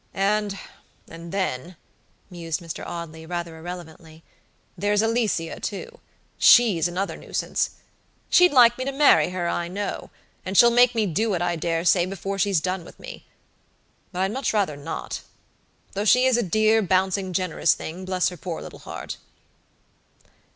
Andand 0.15 0.57
then," 1.29 1.75
mused 2.31 2.59
Mr. 2.59 2.83
Audley, 2.83 3.27
rather 3.27 3.55
irrelevantly, 3.59 4.23
"there's 4.75 5.03
Alicia, 5.03 5.59
too; 5.59 5.99
she's 6.39 6.87
another 6.87 7.15
nuisance. 7.15 7.69
She'd 8.27 8.51
like 8.51 8.79
me 8.79 8.85
to 8.85 8.91
marry 8.91 9.29
her 9.29 9.47
I 9.47 9.67
know; 9.67 10.09
and 10.43 10.57
she'll 10.57 10.71
make 10.71 10.95
me 10.95 11.05
do 11.05 11.35
it, 11.35 11.41
I 11.43 11.55
dare 11.55 11.85
say, 11.85 12.07
before 12.07 12.39
she's 12.39 12.59
done 12.59 12.83
with 12.83 12.99
me. 12.99 13.27
But 14.11 14.21
I'd 14.23 14.31
much 14.33 14.55
rather 14.55 14.75
not; 14.75 15.21
though 15.91 16.03
she 16.05 16.25
is 16.25 16.35
a 16.35 16.41
dear, 16.41 16.81
bouncing, 16.81 17.31
generous 17.31 17.75
thing, 17.75 18.03
bless 18.03 18.29
her 18.29 18.37
poor 18.37 18.59
little 18.63 18.79
heart." 18.79 19.17